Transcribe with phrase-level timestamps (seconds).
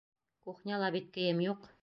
[0.47, 1.71] Кухняла бит кейем юҡ!